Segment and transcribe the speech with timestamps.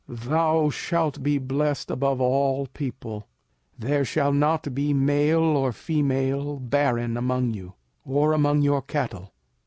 [0.09, 3.27] 05:007:014 Thou shalt be blessed above all people:
[3.77, 9.31] there shall not be male or female barren among you, or among your cattle.